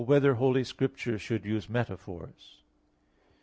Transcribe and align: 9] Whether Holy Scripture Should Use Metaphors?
9] 0.01 0.07
Whether 0.07 0.33
Holy 0.33 0.63
Scripture 0.63 1.19
Should 1.19 1.45
Use 1.45 1.69
Metaphors? 1.69 2.61